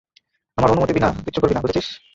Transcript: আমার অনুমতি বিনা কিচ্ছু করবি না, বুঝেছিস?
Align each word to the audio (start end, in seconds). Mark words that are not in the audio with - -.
আমার 0.57 0.71
অনুমতি 0.71 0.93
বিনা 0.93 1.09
কিচ্ছু 1.25 1.39
করবি 1.41 1.53
না, 1.55 1.61
বুঝেছিস? 1.63 1.87